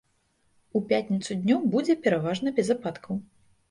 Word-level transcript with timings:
У 0.79 0.81
пятніцу 0.93 1.39
днём 1.43 1.71
будзе 1.77 1.99
пераважна 2.09 2.49
без 2.61 2.77
ападкаў. 2.79 3.27